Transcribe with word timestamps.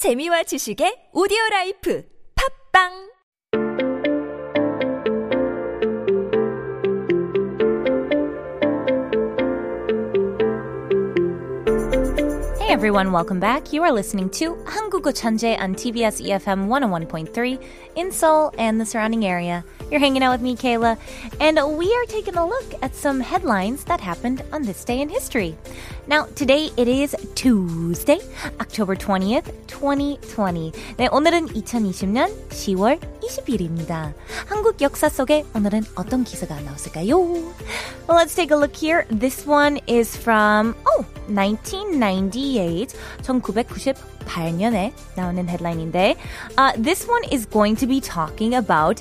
재미와 0.00 0.43
지식의 0.43 1.09
오디오 1.13 1.37
라이프 1.51 2.03
팝빵 2.73 3.11
Hey 12.57 12.71
everyone, 12.73 13.11
welcome 13.11 13.39
back. 13.39 13.73
You 13.73 13.83
are 13.83 13.91
listening 13.91 14.29
to 14.39 14.55
한국어 14.65 15.11
천재 15.11 15.57
on 15.59 15.75
TBS 15.75 16.21
EFM 16.25 16.67
101.3 16.67 17.59
in 17.95 18.11
Seoul 18.11 18.51
and 18.57 18.79
the 18.79 18.85
surrounding 18.85 19.25
area. 19.25 19.63
You're 19.90 20.00
hanging 20.00 20.24
out 20.24 20.32
with 20.32 20.42
me, 20.42 20.56
Kayla, 20.56 20.98
and 21.38 21.58
we 21.78 21.94
are 21.94 22.06
taking 22.06 22.36
a 22.36 22.44
look 22.44 22.74
at 22.82 22.96
some 22.96 23.20
headlines 23.20 23.84
that 23.84 24.00
happened 24.00 24.42
on 24.52 24.62
this 24.62 24.84
day 24.84 25.00
in 25.00 25.08
history. 25.08 25.56
Now, 26.08 26.26
today 26.34 26.70
it 26.76 26.88
is 26.88 27.14
Tuesday, 27.36 28.18
October 28.60 28.96
20th, 28.96 29.46
2020. 29.68 30.72
네, 30.96 31.08
오늘은 31.12 31.48
2020년 31.54 32.34
10월 32.48 32.98
20일입니다. 33.22 34.12
한국 34.46 34.80
역사 34.80 35.08
속에 35.08 35.44
오늘은 35.54 35.84
어떤 35.94 36.24
기사가 36.24 36.58
나왔을까요? 36.60 37.16
Well, 38.08 38.18
let's 38.18 38.34
take 38.34 38.50
a 38.50 38.58
look 38.58 38.74
here. 38.74 39.06
This 39.08 39.46
one 39.46 39.78
is 39.86 40.16
from, 40.16 40.74
oh, 40.86 41.04
1998, 41.28 42.92
1998 43.22 43.96
년에 44.26 44.92
나오는 45.16 45.46
headline인데, 45.46 46.16
uh, 46.58 46.72
this 46.76 47.06
one 47.06 47.24
is 47.30 47.46
going 47.46 47.76
to 47.76 47.86
be 47.86 48.00
talking 48.00 48.54
about 48.54 49.00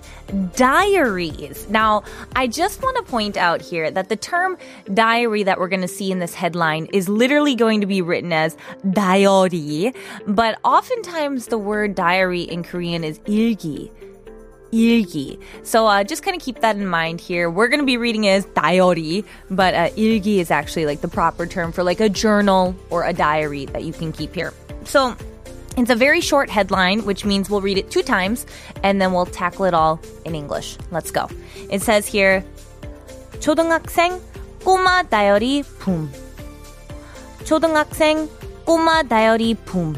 diaries. 0.56 1.68
Now, 1.70 2.04
I 2.36 2.48
just 2.48 2.82
want 2.82 2.98
to 2.98 3.04
point 3.04 3.38
out 3.38 3.62
here 3.62 3.90
that 3.92 4.10
the 4.10 4.16
term 4.16 4.58
diary 4.94 5.44
that 5.44 5.60
we're 5.60 5.68
going 5.68 5.82
to 5.82 5.88
see 5.88 6.12
in 6.12 6.20
this 6.20 6.34
headline 6.34 6.88
is 6.94 7.10
literally 7.10 7.56
going 7.56 7.82
to 7.82 7.88
be 7.88 8.02
written 8.02 8.32
as 8.32 8.56
diary, 8.92 9.94
but 10.28 10.60
oftentimes 10.64 11.48
the 11.48 11.58
word 11.58 11.96
diary 11.96 12.44
in 12.44 12.64
Korean 12.64 13.04
is 13.04 13.20
일기. 13.26 13.92
일기. 14.72 15.40
So 15.64 15.88
uh, 15.88 16.04
just 16.04 16.22
kind 16.24 16.36
of 16.36 16.44
keep 16.44 16.60
that 16.62 16.76
in 16.76 16.86
mind 16.88 17.22
here. 17.22 17.50
We're 17.50 17.70
going 17.70 17.80
to 17.80 17.86
be 17.86 17.98
reading 17.98 18.26
it 18.26 18.32
as 18.32 18.46
diary, 18.46 19.24
but 19.50 19.74
uh, 19.74 19.90
일기 19.96 20.40
is 20.40 20.52
actually 20.52 20.86
like 20.86 21.02
the 21.02 21.08
proper 21.08 21.46
term 21.46 21.72
for 21.72 21.84
like 21.84 22.00
a 22.00 22.10
journal 22.10 22.76
or 22.90 23.06
a 23.06 23.14
diary 23.14 23.66
that 23.68 23.84
you 23.84 23.94
can 23.94 24.12
keep 24.12 24.36
here. 24.36 24.54
So 24.86 25.16
it's 25.78 25.90
a 25.90 25.96
very 25.96 26.22
short 26.22 26.50
headline, 26.50 27.06
which 27.06 27.26
means 27.26 27.50
we'll 27.50 27.62
read 27.62 27.78
it 27.78 27.92
two 27.92 28.04
times 28.04 28.46
and 28.84 29.02
then 29.02 29.12
we'll 29.12 29.26
tackle 29.26 29.66
it 29.66 29.74
all 29.74 30.00
in 30.24 30.36
English. 30.36 30.78
Let's 30.92 31.12
go. 31.12 31.30
It 31.70 31.82
says 31.82 32.08
here, 32.08 32.44
초등학생 33.40 34.22
꼬마 34.64 35.04
다이어리 35.04 35.64
붐. 35.80 36.10
초등학생 37.44 38.30
꼬마 38.66 39.04
다이어리 39.04 39.56
붐. 39.66 39.96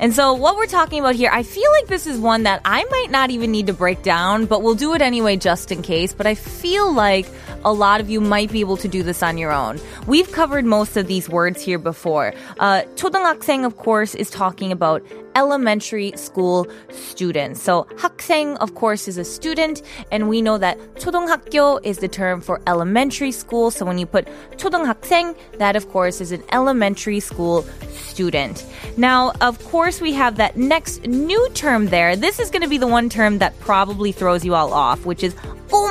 And 0.00 0.12
so, 0.12 0.34
what 0.34 0.56
we're 0.56 0.66
talking 0.66 0.98
about 0.98 1.14
here, 1.14 1.30
I 1.32 1.44
feel 1.44 1.70
like 1.70 1.86
this 1.86 2.06
is 2.06 2.18
one 2.18 2.42
that 2.42 2.60
I 2.64 2.84
might 2.90 3.10
not 3.10 3.30
even 3.30 3.52
need 3.52 3.68
to 3.68 3.72
break 3.72 4.02
down, 4.02 4.46
but 4.46 4.60
we'll 4.60 4.74
do 4.74 4.92
it 4.94 5.00
anyway 5.00 5.36
just 5.36 5.70
in 5.70 5.82
case. 5.82 6.12
But 6.12 6.26
I 6.26 6.34
feel 6.34 6.92
like 6.92 7.26
a 7.64 7.72
lot 7.72 8.00
of 8.00 8.10
you 8.10 8.20
might 8.20 8.50
be 8.50 8.60
able 8.60 8.76
to 8.78 8.88
do 8.88 9.02
this 9.02 9.22
on 9.22 9.38
your 9.38 9.52
own. 9.52 9.80
We've 10.06 10.30
covered 10.30 10.64
most 10.64 10.96
of 10.96 11.06
these 11.06 11.28
words 11.28 11.60
here 11.62 11.78
before. 11.78 12.34
Uh, 12.58 12.82
초등학생, 12.96 13.64
of 13.64 13.76
course, 13.76 14.14
is 14.14 14.30
talking 14.30 14.72
about 14.72 15.02
elementary 15.34 16.12
school 16.16 16.66
students. 16.90 17.60
So 17.62 17.84
학생, 17.96 18.56
of 18.58 18.74
course, 18.74 19.08
is 19.08 19.18
a 19.18 19.24
student, 19.24 19.82
and 20.12 20.28
we 20.28 20.40
know 20.40 20.58
that 20.58 20.78
초등학교 20.96 21.80
is 21.84 21.98
the 21.98 22.08
term 22.08 22.40
for 22.40 22.60
elementary 22.66 23.32
school. 23.32 23.70
So 23.70 23.84
when 23.84 23.98
you 23.98 24.06
put 24.06 24.28
초등학생, 24.56 25.34
that 25.58 25.76
of 25.76 25.88
course 25.90 26.20
is 26.20 26.32
an 26.32 26.42
elementary 26.52 27.20
school 27.20 27.64
student. 27.90 28.64
Now, 28.96 29.32
of 29.40 29.62
course, 29.64 30.00
we 30.00 30.12
have 30.12 30.36
that 30.36 30.56
next 30.56 31.06
new 31.06 31.48
term 31.54 31.86
there. 31.86 32.14
This 32.14 32.38
is 32.38 32.50
going 32.50 32.62
to 32.62 32.68
be 32.68 32.78
the 32.78 32.86
one 32.86 33.08
term 33.08 33.38
that 33.38 33.58
probably 33.60 34.12
throws 34.12 34.44
you 34.44 34.54
all 34.54 34.72
off, 34.72 35.04
which 35.04 35.24
is 35.24 35.34
꼬 35.68 35.84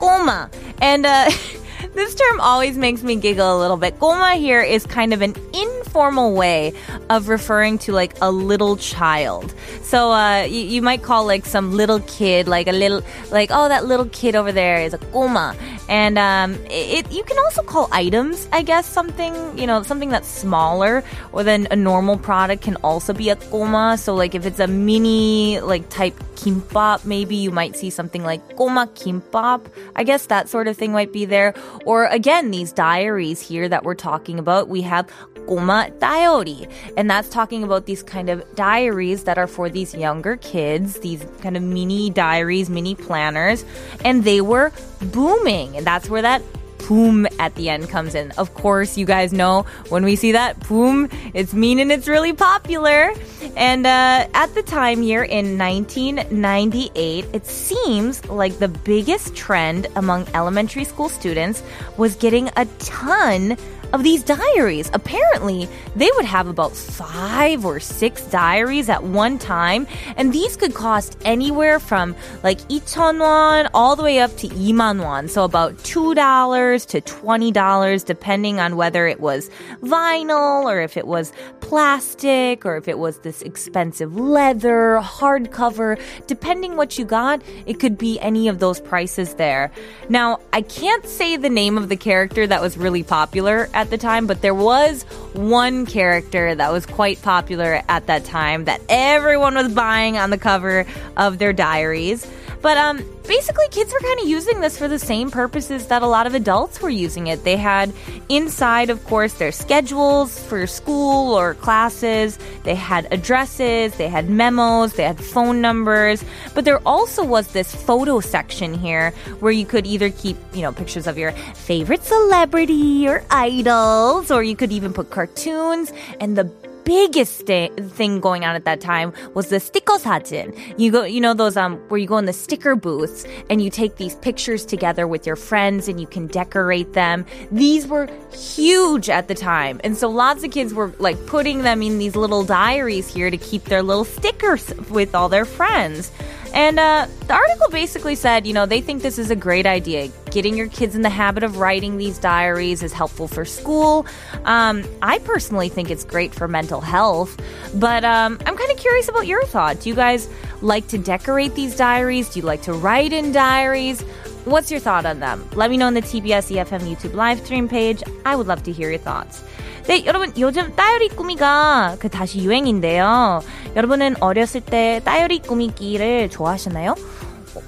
goma. 0.00 0.52
And 0.80 1.06
uh, 1.06 1.30
this 1.94 2.14
term 2.14 2.40
always 2.40 2.76
makes 2.76 3.02
me 3.02 3.16
giggle 3.16 3.56
a 3.56 3.58
little 3.58 3.76
bit. 3.76 3.98
Goma 3.98 4.36
here 4.36 4.62
is 4.62 4.86
kind 4.86 5.12
of 5.12 5.22
an 5.22 5.34
informal 5.52 6.34
way 6.34 6.72
of 7.08 7.28
referring 7.28 7.78
to 7.78 7.92
like 7.92 8.14
a 8.20 8.30
little 8.30 8.76
child. 8.76 9.54
So 9.82 10.12
uh, 10.12 10.44
you, 10.44 10.60
you, 10.60 10.82
might 10.82 11.02
call 11.02 11.26
like 11.26 11.44
some 11.44 11.72
little 11.72 12.00
kid, 12.00 12.46
like 12.46 12.68
a 12.68 12.72
little, 12.72 13.02
like 13.30 13.50
oh 13.52 13.68
that 13.68 13.86
little 13.86 14.06
kid 14.06 14.36
over 14.36 14.52
there 14.52 14.80
is 14.80 14.94
a 14.94 14.98
goma, 14.98 15.56
and 15.88 16.16
um, 16.16 16.54
it, 16.66 17.06
it, 17.06 17.12
you 17.12 17.24
can 17.24 17.36
also 17.38 17.62
call 17.62 17.88
items, 17.90 18.48
I 18.52 18.62
guess 18.62 18.86
something 18.86 19.58
you 19.58 19.66
know 19.66 19.82
something 19.82 20.10
that's 20.10 20.28
smaller 20.28 21.02
or 21.32 21.42
than 21.42 21.66
a 21.72 21.76
normal 21.76 22.18
product 22.18 22.62
can 22.62 22.76
also 22.76 23.12
be 23.12 23.30
a 23.30 23.36
goma. 23.36 23.98
So 23.98 24.14
like 24.14 24.36
if 24.36 24.46
it's 24.46 24.60
a 24.60 24.68
mini 24.68 25.60
like 25.60 25.88
type 25.88 26.14
kimbap. 26.40 27.04
Maybe 27.04 27.36
you 27.36 27.50
might 27.50 27.76
see 27.76 27.90
something 27.90 28.22
like 28.24 28.56
goma 28.56 28.88
kimbap. 28.94 29.66
I 29.94 30.04
guess 30.04 30.26
that 30.26 30.48
sort 30.48 30.68
of 30.68 30.76
thing 30.76 30.92
might 30.92 31.12
be 31.12 31.24
there. 31.24 31.54
Or 31.84 32.06
again, 32.06 32.50
these 32.50 32.72
diaries 32.72 33.40
here 33.40 33.68
that 33.68 33.84
we're 33.84 33.94
talking 33.94 34.38
about, 34.38 34.68
we 34.68 34.82
have 34.82 35.10
goma 35.46 35.98
diary. 36.00 36.66
And 36.96 37.10
that's 37.10 37.28
talking 37.28 37.62
about 37.62 37.86
these 37.86 38.02
kind 38.02 38.30
of 38.30 38.44
diaries 38.54 39.24
that 39.24 39.38
are 39.38 39.46
for 39.46 39.68
these 39.68 39.94
younger 39.94 40.36
kids, 40.36 41.00
these 41.00 41.24
kind 41.42 41.56
of 41.56 41.62
mini 41.62 42.10
diaries, 42.10 42.70
mini 42.70 42.94
planners. 42.94 43.64
And 44.04 44.24
they 44.24 44.40
were 44.40 44.72
booming. 45.12 45.76
And 45.76 45.86
that's 45.86 46.08
where 46.08 46.22
that 46.22 46.42
boom 46.88 47.26
at 47.38 47.54
the 47.54 47.68
end 47.68 47.88
comes 47.88 48.14
in. 48.14 48.30
Of 48.32 48.54
course, 48.54 48.96
you 48.96 49.06
guys 49.06 49.32
know 49.32 49.64
when 49.88 50.04
we 50.04 50.16
see 50.16 50.32
that 50.32 50.66
boom, 50.68 51.08
it's 51.34 51.54
mean 51.54 51.78
and 51.78 51.90
it's 51.92 52.08
really 52.08 52.32
popular. 52.32 53.12
And 53.56 53.86
uh, 53.86 54.26
at 54.34 54.54
the 54.54 54.62
time 54.62 55.02
here 55.02 55.22
in 55.22 55.58
1998, 55.58 57.26
it 57.32 57.46
seems 57.46 58.24
like 58.28 58.58
the 58.58 58.68
biggest 58.68 59.34
trend 59.34 59.86
among 59.96 60.26
elementary 60.34 60.84
school 60.84 61.08
students 61.08 61.62
was 61.96 62.16
getting 62.16 62.50
a 62.56 62.64
ton 62.78 63.56
of 63.92 64.02
these 64.02 64.22
diaries. 64.22 64.90
Apparently, 64.92 65.68
they 65.96 66.08
would 66.16 66.24
have 66.24 66.46
about 66.46 66.74
five 66.74 67.64
or 67.64 67.80
six 67.80 68.22
diaries 68.26 68.88
at 68.88 69.02
one 69.02 69.38
time, 69.38 69.86
and 70.16 70.32
these 70.32 70.56
could 70.56 70.74
cost 70.74 71.16
anywhere 71.24 71.80
from 71.80 72.14
like 72.42 72.58
2,000 72.68 73.18
won 73.18 73.68
all 73.74 73.96
the 73.96 74.02
way 74.02 74.18
up 74.20 74.36
to 74.36 74.48
2만 74.48 75.02
won. 75.02 75.28
So 75.28 75.44
about 75.44 75.76
$2 75.78 76.86
to 76.86 77.00
$20, 77.00 78.04
depending 78.04 78.60
on 78.60 78.76
whether 78.76 79.06
it 79.06 79.20
was 79.20 79.50
vinyl 79.82 80.64
or 80.64 80.80
if 80.80 80.96
it 80.96 81.06
was 81.06 81.32
plastic 81.60 82.64
or 82.64 82.76
if 82.76 82.88
it 82.88 82.98
was 82.98 83.18
this 83.18 83.42
expensive 83.42 84.16
leather, 84.16 85.00
hardcover. 85.02 86.00
Depending 86.26 86.76
what 86.76 86.98
you 86.98 87.04
got, 87.04 87.42
it 87.66 87.80
could 87.80 87.98
be 87.98 88.18
any 88.20 88.48
of 88.48 88.58
those 88.58 88.80
prices 88.80 89.34
there. 89.34 89.70
Now, 90.08 90.40
I 90.52 90.62
can't 90.62 91.06
say 91.06 91.36
the 91.36 91.50
name 91.50 91.78
of 91.78 91.88
the 91.88 91.96
character 91.96 92.46
that 92.46 92.60
was 92.60 92.76
really 92.76 93.02
popular 93.02 93.68
at 93.80 93.88
the 93.88 93.96
time, 93.96 94.26
but 94.26 94.42
there 94.42 94.54
was 94.54 95.04
one 95.32 95.86
character 95.86 96.54
that 96.54 96.70
was 96.70 96.84
quite 96.84 97.22
popular 97.22 97.82
at 97.88 98.06
that 98.08 98.26
time 98.26 98.66
that 98.66 98.78
everyone 98.90 99.54
was 99.54 99.72
buying 99.72 100.18
on 100.18 100.28
the 100.28 100.36
cover 100.36 100.84
of 101.16 101.38
their 101.38 101.54
diaries. 101.54 102.26
But 102.62 102.76
um, 102.76 103.02
basically, 103.26 103.66
kids 103.70 103.92
were 103.92 104.00
kind 104.00 104.20
of 104.20 104.28
using 104.28 104.60
this 104.60 104.76
for 104.76 104.86
the 104.86 104.98
same 104.98 105.30
purposes 105.30 105.86
that 105.86 106.02
a 106.02 106.06
lot 106.06 106.26
of 106.26 106.34
adults 106.34 106.82
were 106.82 106.90
using 106.90 107.28
it. 107.28 107.42
They 107.42 107.56
had 107.56 107.92
inside, 108.28 108.90
of 108.90 109.02
course, 109.04 109.34
their 109.34 109.52
schedules 109.52 110.38
for 110.44 110.66
school 110.66 111.34
or 111.34 111.54
classes. 111.54 112.38
They 112.64 112.74
had 112.74 113.08
addresses, 113.12 113.96
they 113.96 114.08
had 114.08 114.28
memos, 114.28 114.92
they 114.92 115.04
had 115.04 115.18
phone 115.18 115.60
numbers. 115.62 116.22
But 116.54 116.66
there 116.66 116.80
also 116.86 117.24
was 117.24 117.48
this 117.48 117.74
photo 117.74 118.20
section 118.20 118.74
here 118.74 119.12
where 119.40 119.52
you 119.52 119.64
could 119.64 119.86
either 119.86 120.10
keep, 120.10 120.36
you 120.52 120.60
know, 120.60 120.72
pictures 120.72 121.06
of 121.06 121.16
your 121.16 121.32
favorite 121.54 122.04
celebrity 122.04 123.08
or 123.08 123.24
idols, 123.30 124.30
or 124.30 124.42
you 124.42 124.56
could 124.56 124.72
even 124.72 124.92
put 124.92 125.10
cartoons. 125.10 125.92
And 126.20 126.36
the 126.36 126.44
biggest 126.90 127.46
th- 127.46 127.70
thing 127.98 128.18
going 128.18 128.44
on 128.44 128.56
at 128.56 128.64
that 128.64 128.80
time 128.80 129.12
was 129.34 129.48
the 129.48 129.60
sticker 129.60 129.96
사진. 130.04 130.52
You 130.76 130.90
go, 130.90 131.04
you 131.04 131.20
know 131.20 131.34
those 131.34 131.56
um 131.56 131.76
where 131.88 132.00
you 132.00 132.08
go 132.08 132.18
in 132.18 132.26
the 132.26 132.32
sticker 132.32 132.74
booths 132.74 133.24
and 133.48 133.62
you 133.62 133.70
take 133.70 133.94
these 133.94 134.16
pictures 134.16 134.66
together 134.66 135.06
with 135.06 135.24
your 135.24 135.36
friends 135.36 135.86
and 135.86 136.00
you 136.00 136.08
can 136.08 136.26
decorate 136.26 136.94
them. 136.94 137.24
These 137.52 137.86
were 137.86 138.08
huge 138.32 139.08
at 139.08 139.28
the 139.28 139.36
time, 139.36 139.80
and 139.84 139.96
so 139.96 140.08
lots 140.08 140.42
of 140.42 140.50
kids 140.50 140.74
were 140.74 140.92
like 140.98 141.18
putting 141.26 141.62
them 141.62 141.80
in 141.80 141.98
these 141.98 142.16
little 142.16 142.42
diaries 142.42 143.06
here 143.06 143.30
to 143.30 143.38
keep 143.38 143.66
their 143.66 143.84
little 143.84 144.04
stickers 144.04 144.74
with 144.90 145.14
all 145.14 145.28
their 145.28 145.44
friends. 145.44 146.10
And 146.54 146.78
uh, 146.78 147.06
the 147.26 147.34
article 147.34 147.68
basically 147.70 148.14
said, 148.14 148.46
you 148.46 148.52
know, 148.52 148.66
they 148.66 148.80
think 148.80 149.02
this 149.02 149.18
is 149.18 149.30
a 149.30 149.36
great 149.36 149.66
idea. 149.66 150.08
Getting 150.30 150.56
your 150.56 150.68
kids 150.68 150.94
in 150.94 151.02
the 151.02 151.10
habit 151.10 151.42
of 151.42 151.58
writing 151.58 151.96
these 151.96 152.18
diaries 152.18 152.82
is 152.82 152.92
helpful 152.92 153.28
for 153.28 153.44
school. 153.44 154.06
Um, 154.44 154.84
I 155.02 155.18
personally 155.20 155.68
think 155.68 155.90
it's 155.90 156.04
great 156.04 156.34
for 156.34 156.48
mental 156.48 156.80
health. 156.80 157.40
But 157.74 158.04
um, 158.04 158.38
I'm 158.46 158.56
kind 158.56 158.70
of 158.70 158.78
curious 158.78 159.08
about 159.08 159.26
your 159.26 159.44
thoughts. 159.44 159.84
Do 159.84 159.90
you 159.90 159.94
guys 159.94 160.28
like 160.60 160.88
to 160.88 160.98
decorate 160.98 161.54
these 161.54 161.76
diaries? 161.76 162.28
Do 162.28 162.40
you 162.40 162.46
like 162.46 162.62
to 162.62 162.72
write 162.72 163.12
in 163.12 163.32
diaries? 163.32 164.02
What's 164.44 164.70
your 164.70 164.80
thought 164.80 165.04
on 165.04 165.20
them? 165.20 165.48
Let 165.54 165.70
me 165.70 165.76
know 165.76 165.86
on 165.86 165.94
the 165.94 166.02
TBS 166.02 166.50
EFM 166.50 166.80
YouTube 166.80 167.14
live 167.14 167.44
stream 167.44 167.68
page. 167.68 168.02
I 168.24 168.36
would 168.36 168.46
love 168.46 168.62
to 168.64 168.72
hear 168.72 168.88
your 168.88 168.98
thoughts. 168.98 169.44
네, 169.90 170.04
여러분 170.06 170.32
요즘 170.38 170.72
따유리 170.76 171.08
꾸미가 171.08 171.96
그 171.98 172.08
다시 172.08 172.44
유행인데요. 172.44 173.40
여러분은 173.74 174.22
어렸을 174.22 174.60
때 174.60 175.00
따유리 175.04 175.40
꾸미기를 175.40 176.30
좋아하셨나요? 176.30 176.94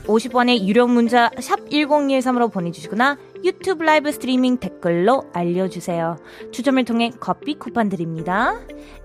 50원의 0.06 0.64
유료 0.64 0.86
문자 0.86 1.32
샵 1.40 1.69
1013으로 1.69 2.52
보내주시거나 2.52 3.19
유튜브 3.42 3.82
라이브 3.82 4.12
스트리밍 4.12 4.58
댓글로 4.58 5.24
알려주세요. 5.32 6.16
추첨을 6.52 6.84
통해 6.84 7.10
커피 7.19 7.54
쿠폰 7.54 7.88
드립니다. 7.88 8.54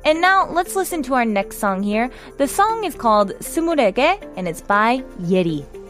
And 0.06 0.24
now 0.24 0.48
let's 0.54 0.78
listen 0.78 1.02
to 1.02 1.16
our 1.16 1.28
next 1.28 1.58
song 1.58 1.82
here. 1.84 2.12
The 2.38 2.48
song 2.48 2.86
is 2.86 2.96
called 2.96 3.36
스물에게 3.40 4.20
and 4.38 4.48
it's 4.48 4.62
by 4.62 5.04
Yeti. 5.28 5.87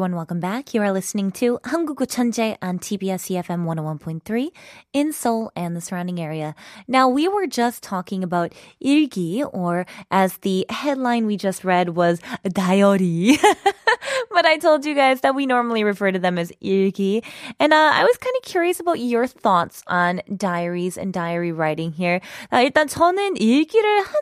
everyone, 0.00 0.16
welcome 0.16 0.40
back. 0.40 0.72
You 0.72 0.80
are 0.80 0.90
listening 0.90 1.30
to 1.32 1.58
한국어 1.62 2.06
천재 2.06 2.56
on 2.62 2.78
TBS 2.78 3.28
EFM 3.28 3.66
101.3 3.66 4.48
in 4.94 5.12
Seoul 5.12 5.52
and 5.54 5.76
the 5.76 5.82
surrounding 5.82 6.18
area. 6.18 6.54
Now, 6.88 7.10
we 7.10 7.28
were 7.28 7.46
just 7.46 7.82
talking 7.82 8.24
about 8.24 8.54
일기, 8.82 9.44
or 9.52 9.84
as 10.10 10.38
the 10.38 10.64
headline 10.70 11.26
we 11.26 11.36
just 11.36 11.62
read 11.62 11.90
was 11.90 12.20
diary. 12.50 13.36
but 14.30 14.46
I 14.46 14.56
told 14.56 14.86
you 14.86 14.94
guys 14.94 15.20
that 15.20 15.34
we 15.34 15.44
normally 15.44 15.84
refer 15.84 16.10
to 16.10 16.18
them 16.18 16.38
as 16.38 16.50
일기. 16.62 17.22
And 17.60 17.74
uh, 17.74 17.90
I 17.92 18.02
was 18.04 18.16
kind 18.16 18.34
of 18.38 18.48
curious 18.48 18.80
about 18.80 18.98
your 18.98 19.26
thoughts 19.26 19.82
on 19.88 20.22
diaries 20.34 20.96
and 20.96 21.12
diary 21.12 21.52
writing 21.52 21.92
here. 21.92 22.20
아, 22.50 22.62
일단 22.64 22.88
저는 22.88 23.36
일기를 23.36 24.00
한 24.00 24.14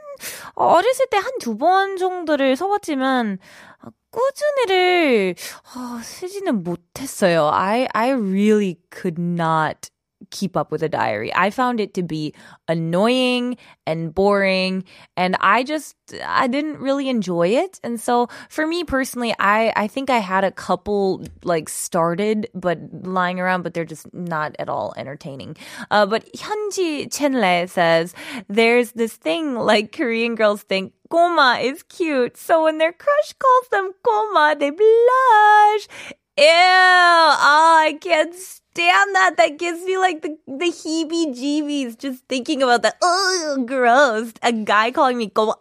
어렸을 0.57 1.07
때 1.13 1.19
한 1.19 1.39
두 1.41 1.57
번 1.57 1.97
정도를 1.97 2.57
써봤지만 2.57 3.39
꾸준히를 4.12 5.36
어, 5.76 6.02
쓰지는 6.04 6.64
못했어요. 6.64 7.50
I 7.54 7.88
I 7.94 8.10
really 8.12 8.78
could 8.92 9.22
not 9.22 9.90
keep 10.32 10.56
up 10.56 10.72
with 10.72 10.84
a 10.84 10.90
diary. 10.90 11.34
I 11.34 11.50
found 11.50 11.80
it 11.80 11.94
to 11.96 12.04
be 12.04 12.34
annoying 12.68 13.58
and 13.86 14.14
boring 14.14 14.84
and 15.18 15.36
I 15.40 15.64
just 15.64 15.96
I 16.26 16.48
didn't 16.48 16.78
really 16.78 17.10
enjoy 17.10 17.50
it. 17.50 17.80
And 17.84 18.00
so 18.00 18.28
for 18.50 18.66
me 18.66 18.84
personally, 18.84 19.34
I 19.40 19.74
I 19.76 19.88
think 19.88 20.10
I 20.10 20.20
had 20.20 20.44
a 20.44 20.52
couple 20.52 21.24
like 21.44 21.70
started 21.70 22.48
but 22.54 22.80
lying 22.92 23.40
around 23.40 23.64
but 23.64 23.74
they're 23.74 23.86
just 23.86 24.14
not 24.14 24.56
at 24.60 24.70
all 24.70 24.94
entertaining. 24.98 25.58
Uh, 25.92 26.06
but 26.06 26.26
Hyunji 26.34 27.08
Chenle 27.10 27.70
says 27.70 28.14
there's 28.48 28.94
this 28.94 29.16
thing 29.16 29.56
like 29.56 29.92
Korean 29.92 30.36
girls 30.36 30.64
think 30.64 30.94
Goma 31.12 31.64
is 31.64 31.84
cute. 31.84 32.38
So 32.38 32.64
when 32.66 32.78
their 32.78 32.94
crush 32.94 33.34
calls 33.34 33.68
them 33.70 33.92
Goma, 34.06 34.60
they 34.60 34.70
blush. 34.70 35.88
Ew. 36.38 36.46
Oh, 36.46 37.82
I 37.86 37.98
can't 38.00 38.34
stand 38.74 39.16
that. 39.16 39.36
That 39.38 39.58
gives 39.58 39.82
me 39.84 39.98
like 39.98 40.22
the, 40.22 40.38
the 40.48 40.66
heebie 40.72 41.36
jeebies 41.38 41.98
just 41.98 42.24
thinking 42.28 42.64
about 42.64 42.82
that. 42.84 42.98
Ugh, 43.02 43.66
gross. 43.66 44.34
A 44.42 44.52
guy 44.52 44.92
calling 44.92 45.18
me. 45.18 45.32
Ugh, 45.36 45.58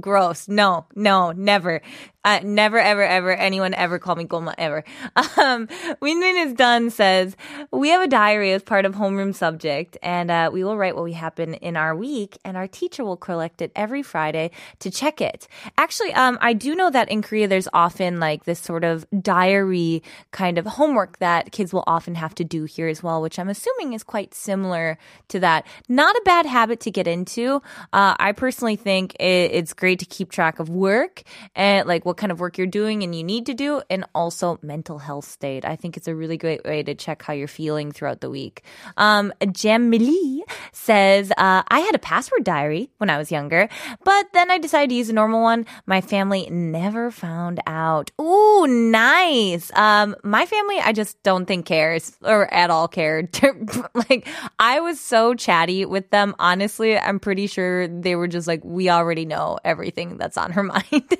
gross. 0.00 0.48
No, 0.48 0.86
no, 0.94 1.32
never. 1.32 1.80
Uh, 2.24 2.38
never, 2.44 2.78
ever, 2.78 3.02
ever, 3.02 3.32
anyone 3.32 3.74
ever 3.74 3.98
call 3.98 4.14
me 4.14 4.24
Goma 4.24 4.54
ever. 4.58 4.84
Um, 5.42 5.66
Winwin 6.00 6.46
is 6.46 6.52
done 6.52 6.90
says, 6.90 7.36
we 7.72 7.88
have 7.88 8.02
a 8.02 8.06
diary 8.06 8.52
as 8.52 8.62
part 8.62 8.84
of 8.84 8.94
homeroom 8.94 9.34
subject 9.34 9.96
and, 10.02 10.30
uh, 10.30 10.50
we 10.52 10.62
will 10.62 10.76
write 10.76 10.94
what 10.94 11.04
we 11.04 11.14
happen 11.14 11.54
in 11.54 11.76
our 11.76 11.96
week 11.96 12.38
and 12.44 12.56
our 12.56 12.68
teacher 12.68 13.04
will 13.04 13.16
collect 13.16 13.62
it 13.62 13.72
every 13.74 14.02
Friday 14.02 14.50
to 14.80 14.90
check 14.90 15.20
it. 15.20 15.48
Actually, 15.78 16.12
um, 16.12 16.38
I 16.40 16.52
do 16.52 16.74
know 16.74 16.90
that 16.90 17.08
in 17.08 17.22
Korea 17.22 17.48
there's 17.48 17.68
often 17.72 18.20
like 18.20 18.44
this 18.44 18.60
sort 18.60 18.84
of 18.84 19.06
diary 19.20 20.02
kind 20.32 20.58
of 20.58 20.66
homework 20.66 21.18
that 21.18 21.50
kids 21.50 21.72
will 21.72 21.84
often 21.86 22.14
have 22.14 22.34
to 22.36 22.44
do 22.44 22.64
here 22.64 22.88
as 22.88 23.02
well, 23.02 23.22
which 23.22 23.38
I'm 23.38 23.48
assuming 23.48 23.94
is 23.94 24.02
quite 24.02 24.34
similar 24.34 24.98
to 25.28 25.40
that. 25.40 25.66
Not 25.88 26.14
a 26.14 26.22
bad 26.24 26.46
habit 26.46 26.80
to 26.80 26.90
get 26.90 27.06
into. 27.06 27.62
Uh, 27.92 28.14
I 28.18 28.32
personally 28.32 28.76
think 28.76 29.14
it, 29.14 29.50
it's 29.52 29.72
great 29.72 29.98
to 30.00 30.06
keep 30.06 30.30
track 30.30 30.58
of 30.58 30.68
work 30.68 31.22
and 31.56 31.88
like 31.88 32.04
what 32.04 32.11
kind 32.14 32.32
of 32.32 32.40
work 32.40 32.58
you're 32.58 32.66
doing 32.66 33.02
and 33.02 33.14
you 33.14 33.24
need 33.24 33.46
to 33.46 33.54
do, 33.54 33.82
and 33.90 34.04
also 34.14 34.58
mental 34.62 34.98
health 34.98 35.24
state. 35.24 35.64
I 35.64 35.76
think 35.76 35.96
it's 35.96 36.08
a 36.08 36.14
really 36.14 36.36
great 36.36 36.64
way 36.64 36.82
to 36.82 36.94
check 36.94 37.22
how 37.22 37.32
you're 37.32 37.48
feeling 37.48 37.92
throughout 37.92 38.20
the 38.20 38.30
week. 38.30 38.62
Um, 38.96 39.32
Jamili 39.40 40.40
says, 40.72 41.30
uh, 41.32 41.62
I 41.66 41.80
had 41.80 41.94
a 41.94 41.98
password 41.98 42.44
diary 42.44 42.90
when 42.98 43.10
I 43.10 43.18
was 43.18 43.30
younger, 43.30 43.68
but 44.04 44.26
then 44.32 44.50
I 44.50 44.58
decided 44.58 44.90
to 44.90 44.96
use 44.96 45.08
a 45.08 45.12
normal 45.12 45.42
one. 45.42 45.66
My 45.86 46.00
family 46.00 46.48
never 46.50 47.10
found 47.10 47.60
out. 47.66 48.10
Ooh, 48.20 48.66
nice. 48.66 49.70
Um, 49.74 50.16
my 50.22 50.46
family, 50.46 50.78
I 50.78 50.92
just 50.92 51.22
don't 51.22 51.46
think 51.46 51.66
cares 51.66 52.16
or 52.22 52.52
at 52.52 52.70
all 52.70 52.88
cared. 52.88 53.38
like, 53.94 54.28
I 54.58 54.80
was 54.80 55.00
so 55.00 55.34
chatty 55.34 55.84
with 55.84 56.10
them. 56.10 56.34
Honestly, 56.38 56.98
I'm 56.98 57.20
pretty 57.20 57.46
sure 57.46 57.88
they 57.88 58.16
were 58.16 58.28
just 58.28 58.46
like, 58.46 58.62
we 58.64 58.90
already 58.90 59.24
know 59.24 59.58
everything 59.64 60.16
that's 60.18 60.36
on 60.36 60.52
her 60.52 60.62
mind. 60.62 61.16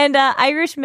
And 0.00 0.16
uh, 0.16 0.32
Irish 0.38 0.76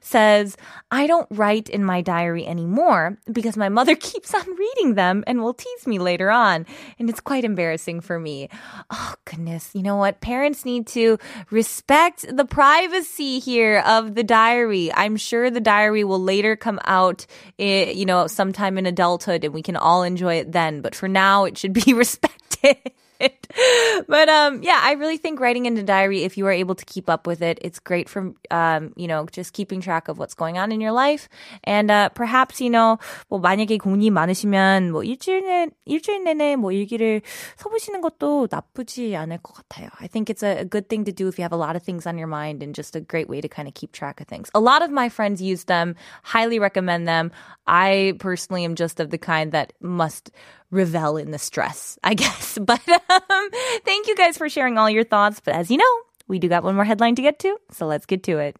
says, 0.00 0.56
I 0.90 1.06
don't 1.06 1.28
write 1.30 1.68
in 1.68 1.84
my 1.84 2.02
diary 2.02 2.44
anymore 2.44 3.18
because 3.30 3.56
my 3.56 3.68
mother 3.68 3.94
keeps 4.10 4.34
on 4.34 4.44
reading 4.56 4.94
them 4.94 5.22
and 5.28 5.40
will 5.40 5.54
tease 5.54 5.86
me 5.86 6.00
later 6.00 6.28
on. 6.28 6.66
And 6.98 7.08
it's 7.08 7.20
quite 7.20 7.44
embarrassing 7.44 8.00
for 8.00 8.18
me. 8.18 8.48
Oh, 8.90 9.14
goodness. 9.26 9.70
You 9.74 9.82
know 9.82 9.94
what? 9.94 10.20
Parents 10.20 10.64
need 10.64 10.88
to 10.88 11.18
respect 11.50 12.26
the 12.36 12.44
privacy 12.44 13.38
here 13.38 13.78
of 13.86 14.16
the 14.16 14.24
diary. 14.24 14.92
I'm 14.92 15.16
sure 15.16 15.48
the 15.48 15.60
diary 15.60 16.02
will 16.02 16.22
later 16.22 16.56
come 16.56 16.80
out, 16.84 17.26
eh, 17.60 17.92
you 17.92 18.06
know, 18.06 18.26
sometime 18.26 18.76
in 18.76 18.86
adulthood 18.86 19.44
and 19.44 19.54
we 19.54 19.62
can 19.62 19.76
all 19.76 20.02
enjoy 20.02 20.34
it 20.34 20.50
then. 20.50 20.80
But 20.80 20.96
for 20.96 21.06
now, 21.06 21.44
it 21.44 21.56
should 21.56 21.72
be 21.72 21.92
respected. 21.94 22.90
but 24.07 24.29
um 24.29 24.63
yeah 24.63 24.79
i 24.83 24.93
really 24.93 25.17
think 25.17 25.39
writing 25.39 25.65
in 25.65 25.77
a 25.77 25.83
diary 25.83 26.23
if 26.23 26.37
you 26.37 26.45
are 26.47 26.51
able 26.51 26.75
to 26.75 26.85
keep 26.85 27.09
up 27.09 27.27
with 27.27 27.41
it 27.41 27.59
it's 27.61 27.79
great 27.79 28.09
for 28.09 28.33
um 28.49 28.93
you 28.95 29.07
know 29.07 29.25
just 29.31 29.53
keeping 29.53 29.81
track 29.81 30.07
of 30.07 30.17
what's 30.17 30.33
going 30.33 30.57
on 30.57 30.71
in 30.71 30.81
your 30.81 30.91
life 30.91 31.29
and 31.63 31.91
uh 31.91 32.09
perhaps 32.09 32.61
you 32.61 32.69
know 32.69 32.97
뭐 33.29 33.39
만약에 33.39 33.77
공이 33.77 34.09
많으시면 34.09 34.91
뭐 34.91 35.03
일주일 35.03 35.45
내 35.45 35.67
일주일 35.85 36.23
내내 36.23 36.55
뭐 36.55 36.71
일기를 36.71 37.21
써보시는 37.57 38.01
것도 38.01 38.47
나쁘지 38.49 39.15
않을 39.15 39.39
것 39.39 39.53
같아요 39.53 39.89
i 39.99 40.07
think 40.07 40.29
it's 40.29 40.43
a, 40.43 40.61
a 40.61 40.65
good 40.65 40.89
thing 40.89 41.05
to 41.05 41.11
do 41.11 41.27
if 41.27 41.37
you 41.37 41.43
have 41.43 41.53
a 41.53 41.59
lot 41.59 41.75
of 41.75 41.83
things 41.83 42.07
on 42.07 42.17
your 42.17 42.27
mind 42.27 42.63
and 42.63 42.73
just 42.73 42.95
a 42.95 43.01
great 43.01 43.29
way 43.29 43.41
to 43.41 43.47
kind 43.47 43.67
of 43.67 43.73
keep 43.73 43.91
track 43.91 44.19
of 44.19 44.27
things 44.27 44.49
a 44.55 44.59
lot 44.59 44.81
of 44.81 44.89
my 44.89 45.09
friends 45.09 45.41
use 45.41 45.65
them 45.65 45.95
highly 46.23 46.57
recommend 46.59 47.07
them 47.07 47.31
i 47.67 48.13
personally 48.19 48.65
am 48.65 48.75
just 48.75 48.99
of 48.99 49.09
the 49.11 49.17
kind 49.17 49.51
that 49.51 49.73
must 49.81 50.31
revel 50.71 51.17
in 51.17 51.31
the 51.31 51.37
stress, 51.39 51.97
I 52.03 52.13
guess. 52.13 52.57
But 52.61 52.81
um, 52.87 53.49
thank 53.85 54.07
you 54.07 54.15
guys 54.15 54.37
for 54.37 54.49
sharing 54.49 54.77
all 54.77 54.89
your 54.89 55.03
thoughts. 55.03 55.41
But 55.43 55.55
as 55.55 55.69
you 55.69 55.77
know, 55.77 55.93
we 56.27 56.39
do 56.39 56.47
got 56.47 56.63
one 56.63 56.75
more 56.75 56.85
headline 56.85 57.15
to 57.15 57.21
get 57.21 57.39
to, 57.39 57.57
so 57.71 57.85
let's 57.85 58.05
get 58.05 58.23
to 58.23 58.39
it. 58.39 58.55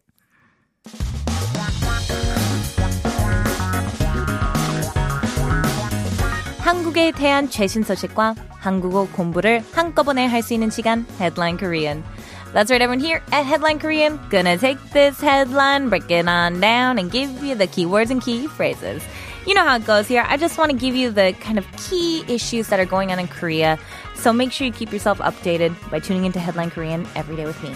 한국에 6.60 7.10
대한 7.12 7.50
최신 7.50 7.82
소식과 7.82 8.34
한국어 8.60 9.06
공부를 9.10 9.64
한꺼번에 9.72 10.26
할 10.26 10.42
수 10.42 10.54
있는 10.54 10.70
시간 10.70 11.04
Headline 11.18 11.58
Korean. 11.58 12.04
That's 12.52 12.70
right, 12.70 12.80
everyone 12.80 13.00
here 13.00 13.22
at 13.32 13.44
Headline 13.44 13.78
Korean. 13.78 14.20
Gonna 14.30 14.56
take 14.58 14.78
this 14.92 15.18
headline, 15.20 15.88
break 15.88 16.10
it 16.10 16.28
on 16.28 16.60
down, 16.60 16.98
and 16.98 17.10
give 17.10 17.42
you 17.42 17.54
the 17.56 17.66
keywords 17.66 18.10
and 18.10 18.22
key 18.22 18.46
phrases. 18.46 19.02
You 19.46 19.54
know 19.54 19.64
how 19.64 19.76
it 19.76 19.84
goes 19.84 20.06
here. 20.08 20.24
I 20.28 20.36
just 20.36 20.58
want 20.58 20.70
to 20.70 20.76
give 20.76 20.94
you 20.94 21.10
the 21.10 21.34
kind 21.40 21.58
of 21.58 21.66
key 21.76 22.24
issues 22.28 22.68
that 22.68 22.78
are 22.78 22.86
going 22.86 23.10
on 23.10 23.18
in 23.18 23.26
Korea. 23.26 23.78
So 24.14 24.32
make 24.32 24.52
sure 24.52 24.66
you 24.66 24.72
keep 24.72 24.92
yourself 24.92 25.18
updated 25.18 25.74
by 25.90 25.98
tuning 25.98 26.24
into 26.24 26.38
Headline 26.38 26.70
Korean 26.70 27.06
every 27.16 27.36
day 27.36 27.44
with 27.44 27.60
me. 27.62 27.74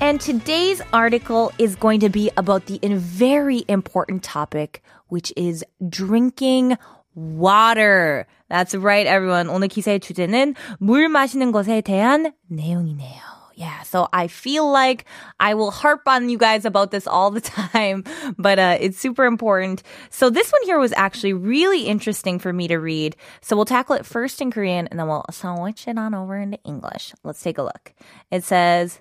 And 0.00 0.20
today's 0.20 0.82
article 0.92 1.52
is 1.58 1.76
going 1.76 2.00
to 2.00 2.10
be 2.10 2.30
about 2.36 2.66
the 2.66 2.78
very 2.82 3.64
important 3.68 4.22
topic, 4.22 4.82
which 5.08 5.32
is 5.36 5.64
drinking 5.88 6.76
water. 7.14 8.26
That's 8.50 8.74
right, 8.74 9.06
everyone. 9.06 9.48
오늘 9.48 9.68
기사의 9.68 10.00
주제는 10.00 10.54
물 10.78 11.08
마시는 11.08 11.52
것에 11.52 11.80
대한 11.80 12.32
내용이네요. 12.48 13.37
Yeah, 13.58 13.82
so 13.82 14.08
I 14.12 14.26
feel 14.26 14.68
like 14.68 15.04
I 15.38 15.54
will 15.54 15.70
harp 15.70 16.02
on 16.08 16.28
you 16.28 16.38
guys 16.38 16.64
about 16.64 16.90
this 16.90 17.06
all 17.06 17.30
the 17.30 17.40
time, 17.40 18.02
but 18.36 18.58
uh, 18.58 18.76
it's 18.80 18.98
super 18.98 19.24
important. 19.24 19.84
So 20.10 20.28
this 20.28 20.50
one 20.50 20.62
here 20.64 20.78
was 20.78 20.92
actually 20.96 21.34
really 21.34 21.86
interesting 21.86 22.40
for 22.40 22.52
me 22.52 22.66
to 22.66 22.78
read. 22.78 23.14
So 23.42 23.54
we'll 23.54 23.64
tackle 23.64 23.94
it 23.94 24.06
first 24.06 24.42
in 24.42 24.50
Korean 24.50 24.88
and 24.88 24.98
then 24.98 25.06
we'll 25.06 25.24
switch 25.30 25.86
it 25.86 25.98
on 25.98 26.14
over 26.14 26.36
into 26.36 26.58
English. 26.64 27.14
Let's 27.22 27.42
take 27.42 27.58
a 27.58 27.62
look. 27.62 27.94
It 28.32 28.42
says, 28.42 28.98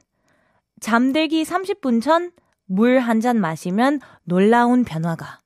잠들기 0.81 1.45
30분 1.45 2.03
전 2.03 2.31
물 2.73 2.99
한 2.99 3.19
잔 3.21 3.37
마시면 3.39 3.99
놀라운 4.23 4.83
변화가. 4.83 5.39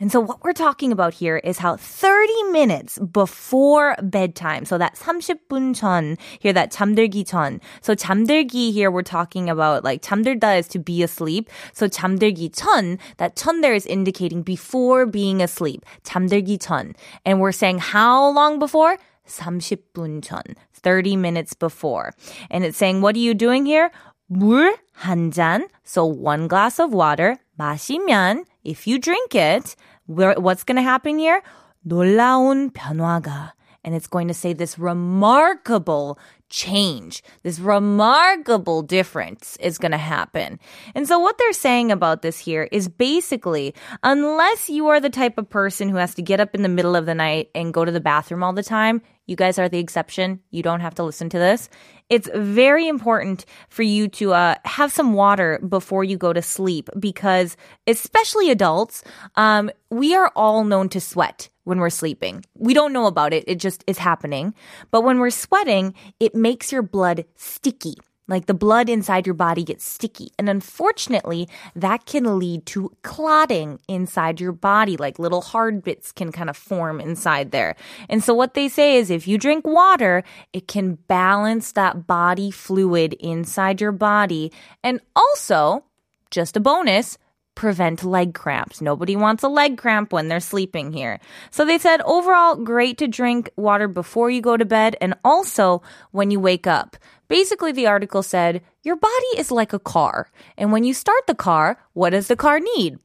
And 0.00 0.12
so 0.12 0.20
what 0.20 0.44
we're 0.44 0.52
talking 0.52 0.92
about 0.92 1.14
here 1.14 1.38
is 1.38 1.56
how 1.56 1.76
30 1.76 2.42
minutes 2.52 2.98
before 2.98 3.96
bedtime, 4.02 4.66
so 4.66 4.76
that 4.76 4.94
30분 4.94 5.74
전, 5.74 6.18
here 6.38 6.52
that 6.52 6.70
잠들기 6.70 7.24
전. 7.24 7.62
So 7.80 7.94
잠들기 7.94 8.74
here 8.74 8.90
we're 8.90 9.00
talking 9.00 9.48
about 9.48 9.84
like 9.84 10.02
잠들다 10.02 10.58
is 10.58 10.68
to 10.68 10.78
be 10.78 11.02
asleep. 11.02 11.48
So 11.72 11.88
잠들기 11.88 12.54
전, 12.54 12.98
that 13.16 13.36
전 13.36 13.62
there 13.62 13.72
is 13.72 13.86
indicating 13.86 14.42
before 14.42 15.06
being 15.06 15.40
asleep. 15.40 15.86
잠들기 16.04 16.58
전. 16.58 16.94
And 17.24 17.40
we're 17.40 17.52
saying 17.52 17.78
how 17.78 18.28
long 18.28 18.58
before? 18.58 18.98
30분 19.26 20.22
전. 20.22 20.56
30 20.74 21.16
minutes 21.16 21.54
before. 21.54 22.12
And 22.50 22.66
it's 22.66 22.76
saying 22.76 23.00
what 23.00 23.16
are 23.16 23.20
you 23.20 23.32
doing 23.32 23.64
here? 23.64 23.90
물 24.28 24.74
한 24.98 25.30
잔, 25.30 25.68
so 25.84 26.04
one 26.04 26.48
glass 26.48 26.80
of 26.80 26.92
water, 26.92 27.38
마시면, 27.60 28.44
if 28.64 28.86
you 28.86 28.98
drink 28.98 29.34
it, 29.34 29.76
what's 30.06 30.64
going 30.64 30.76
to 30.76 30.82
happen 30.82 31.18
here? 31.18 31.42
놀라운 31.86 32.70
변화가. 32.70 33.52
And 33.84 33.94
it's 33.94 34.08
going 34.08 34.26
to 34.26 34.34
say 34.34 34.52
this 34.52 34.80
remarkable 34.80 36.18
change, 36.48 37.22
this 37.44 37.60
remarkable 37.60 38.82
difference 38.82 39.56
is 39.60 39.78
going 39.78 39.92
to 39.92 39.96
happen. 39.96 40.58
And 40.96 41.06
so 41.06 41.20
what 41.20 41.38
they're 41.38 41.52
saying 41.52 41.92
about 41.92 42.22
this 42.22 42.36
here 42.36 42.68
is 42.72 42.88
basically, 42.88 43.74
unless 44.02 44.68
you 44.68 44.88
are 44.88 44.98
the 44.98 45.08
type 45.08 45.38
of 45.38 45.48
person 45.48 45.88
who 45.88 45.98
has 45.98 46.14
to 46.16 46.22
get 46.22 46.40
up 46.40 46.52
in 46.52 46.62
the 46.62 46.68
middle 46.68 46.96
of 46.96 47.06
the 47.06 47.14
night 47.14 47.50
and 47.54 47.72
go 47.72 47.84
to 47.84 47.92
the 47.92 48.00
bathroom 48.00 48.42
all 48.42 48.52
the 48.52 48.64
time, 48.64 49.02
you 49.26 49.36
guys 49.36 49.56
are 49.56 49.68
the 49.68 49.78
exception. 49.78 50.40
You 50.50 50.64
don't 50.64 50.80
have 50.80 50.96
to 50.96 51.04
listen 51.04 51.28
to 51.30 51.38
this. 51.38 51.68
It's 52.11 52.29
very 52.35 52.89
important 52.89 53.45
for 53.69 53.83
you 53.83 54.09
to 54.09 54.33
uh, 54.33 54.55
have 54.65 54.91
some 54.91 55.13
water 55.13 55.59
before 55.59 56.03
you 56.03 56.17
go 56.17 56.33
to 56.33 56.41
sleep 56.41 56.89
because, 56.99 57.55
especially 57.87 58.51
adults, 58.51 59.01
um, 59.37 59.71
we 59.89 60.13
are 60.13 60.29
all 60.35 60.65
known 60.65 60.89
to 60.89 60.99
sweat 60.99 61.47
when 61.63 61.79
we're 61.79 61.89
sleeping. 61.89 62.43
We 62.57 62.73
don't 62.73 62.91
know 62.91 63.05
about 63.05 63.31
it. 63.31 63.45
It 63.47 63.59
just 63.59 63.85
is 63.87 63.97
happening. 63.97 64.53
But 64.91 65.05
when 65.05 65.19
we're 65.19 65.29
sweating, 65.29 65.93
it 66.19 66.35
makes 66.35 66.69
your 66.69 66.81
blood 66.81 67.23
sticky. 67.37 67.95
Like 68.31 68.45
the 68.45 68.53
blood 68.53 68.87
inside 68.87 69.27
your 69.27 69.33
body 69.33 69.65
gets 69.65 69.85
sticky. 69.85 70.31
And 70.39 70.47
unfortunately, 70.47 71.49
that 71.75 72.05
can 72.05 72.39
lead 72.39 72.65
to 72.67 72.95
clotting 73.03 73.79
inside 73.89 74.39
your 74.39 74.53
body. 74.53 74.95
Like 74.95 75.19
little 75.19 75.41
hard 75.41 75.83
bits 75.83 76.13
can 76.13 76.31
kind 76.31 76.49
of 76.49 76.55
form 76.55 77.01
inside 77.01 77.51
there. 77.51 77.75
And 78.07 78.23
so 78.23 78.33
what 78.33 78.53
they 78.53 78.69
say 78.69 78.95
is 78.95 79.11
if 79.11 79.27
you 79.27 79.37
drink 79.37 79.67
water, 79.67 80.23
it 80.53 80.69
can 80.69 80.95
balance 81.09 81.73
that 81.73 82.07
body 82.07 82.51
fluid 82.51 83.13
inside 83.19 83.81
your 83.81 83.91
body. 83.91 84.53
And 84.81 85.01
also, 85.13 85.83
just 86.29 86.55
a 86.55 86.61
bonus, 86.61 87.17
prevent 87.61 88.03
leg 88.03 88.33
cramps. 88.33 88.81
Nobody 88.81 89.15
wants 89.15 89.43
a 89.43 89.47
leg 89.47 89.77
cramp 89.77 90.11
when 90.11 90.27
they're 90.27 90.39
sleeping 90.39 90.91
here. 90.91 91.19
So 91.51 91.63
they 91.63 91.77
said 91.77 92.01
overall, 92.01 92.55
great 92.55 92.97
to 92.97 93.07
drink 93.07 93.51
water 93.55 93.87
before 93.87 94.31
you 94.31 94.41
go 94.41 94.57
to 94.57 94.65
bed 94.65 94.97
and 94.99 95.13
also 95.23 95.83
when 96.09 96.31
you 96.31 96.39
wake 96.39 96.65
up. 96.65 96.97
Basically, 97.27 97.71
the 97.71 97.85
article 97.85 98.23
said, 98.23 98.63
your 98.81 98.95
body 98.95 99.31
is 99.37 99.51
like 99.51 99.73
a 99.73 99.79
car. 99.79 100.31
And 100.57 100.71
when 100.71 100.83
you 100.83 100.95
start 100.95 101.27
the 101.27 101.35
car, 101.35 101.77
what 101.93 102.09
does 102.09 102.29
the 102.29 102.35
car 102.35 102.59
need? 102.59 102.97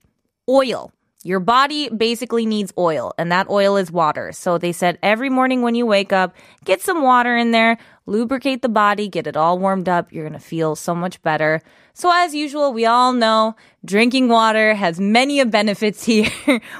Oil. 0.49 0.91
Your 1.23 1.41
body 1.41 1.91
basically 1.91 2.47
needs 2.47 2.73
oil, 2.79 3.13
and 3.19 3.33
that 3.33 3.51
oil 3.51 3.77
is 3.77 3.91
water. 3.91 4.31
So 4.33 4.59
they 4.59 4.73
said 4.73 4.97
every 5.03 5.29
morning 5.29 5.61
when 5.61 5.75
you 5.75 5.85
wake 5.85 6.13
up, 6.13 6.35
get 6.65 6.81
some 6.81 7.03
water 7.03 7.37
in 7.37 7.51
there, 7.51 7.79
lubricate 8.07 8.63
the 8.63 8.69
body, 8.69 9.09
get 9.09 9.27
it 9.27 9.37
all 9.37 9.59
warmed 9.59 9.89
up. 9.89 10.13
You're 10.13 10.29
going 10.29 10.41
to 10.41 10.45
feel 10.45 10.77
so 10.77 10.95
much 10.95 11.21
better. 11.23 11.61
So 11.93 12.11
as 12.13 12.35
usual, 12.35 12.73
we 12.73 12.85
all 12.85 13.13
know 13.13 13.57
drinking 13.85 14.29
water 14.29 14.75
has 14.75 15.01
many 15.01 15.43
benefits 15.45 16.05
here. 16.07 16.31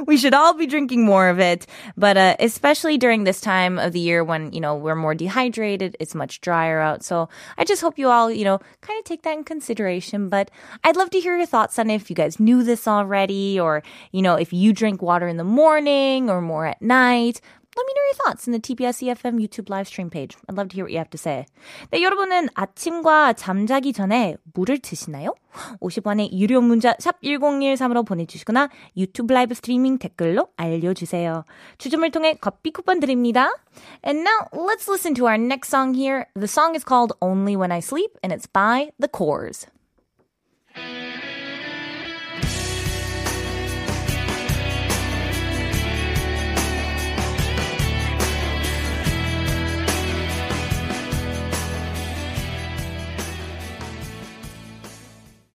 we 0.07 0.17
should 0.17 0.35
all 0.35 0.55
be 0.55 0.67
drinking 0.67 1.05
more 1.05 1.29
of 1.29 1.41
it, 1.41 1.67
but 1.97 2.17
uh, 2.17 2.37
especially 2.39 2.99
during 2.99 3.25
this 3.25 3.41
time 3.41 3.79
of 3.79 3.93
the 3.93 4.01
year 4.01 4.23
when, 4.23 4.53
you 4.53 4.61
know, 4.61 4.77
we're 4.77 4.95
more 4.95 5.15
dehydrated, 5.15 5.97
it's 5.99 6.15
much 6.15 6.41
drier 6.43 6.81
out. 6.81 7.03
So 7.03 7.29
I 7.57 7.65
just 7.65 7.81
hope 7.81 7.99
you 7.99 8.09
all, 8.09 8.31
you 8.31 8.45
know, 8.45 8.59
kind 8.83 8.99
of 8.99 9.05
take 9.05 9.23
that 9.23 9.39
in 9.39 9.45
consideration, 9.45 10.29
but 10.29 10.51
I'd 10.85 10.97
love 10.97 11.11
to 11.11 11.21
hear 11.21 11.37
your 11.37 11.47
thoughts 11.47 11.79
on 11.79 11.89
it 11.91 11.95
if 11.95 12.11
you 12.11 12.17
guys 12.17 12.39
knew 12.39 12.63
this 12.63 12.87
already 12.87 13.59
or, 13.59 13.83
you 14.13 14.21
know, 14.21 14.35
if 14.35 14.53
you 14.53 14.73
drink 14.73 15.01
water 15.01 15.29
in 15.29 15.39
the 15.39 15.45
morning 15.45 16.29
or 16.29 16.41
more 16.41 16.67
at 16.67 16.83
night. 16.83 17.41
Let 17.77 17.85
me 17.85 17.93
know 17.93 18.05
your 18.07 18.15
thoughts 18.25 18.47
in 18.47 18.53
the 18.55 18.59
TBS 18.59 19.05
EFM 19.05 19.39
YouTube 19.39 19.69
live 19.69 19.87
stream 19.87 20.09
page. 20.09 20.35
I'd 20.49 20.57
love 20.57 20.69
to 20.71 20.75
hear 20.75 20.85
what 20.85 20.93
you 20.93 20.99
have 20.99 21.11
to 21.11 21.19
say. 21.19 21.45
네, 21.91 22.03
여러분은 22.03 22.49
아침과 22.55 23.35
잠자기 23.35 23.93
전에 23.93 24.37
물을 24.55 24.79
드시나요? 24.79 25.35
50원의 25.83 26.33
유료 26.33 26.63
문자 26.63 26.95
샵 26.99 27.21
1013으로 27.21 28.07
보내주시거나 28.07 28.71
유튜브 28.97 29.35
라이브 29.35 29.55
스트리밍 29.55 29.99
댓글로 29.99 30.49
알려주세요. 30.57 31.45
추첨을 31.77 32.11
통해 32.13 32.39
커피 32.41 32.71
쿠폰 32.71 32.99
드립니다. 32.99 33.53
And 34.03 34.27
now 34.27 34.49
let's 34.53 34.89
listen 34.89 35.15
to 35.17 35.27
our 35.27 35.37
next 35.37 35.69
song 35.69 35.93
here. 35.93 36.29
The 36.35 36.49
song 36.49 36.75
is 36.75 36.83
called 36.83 37.13
Only 37.21 37.57
When 37.57 37.73
I 37.73 37.81
Sleep 37.81 38.11
and 38.23 38.33
it's 38.33 38.47
by 38.51 38.93
The 38.99 39.09
Cores. 39.09 39.67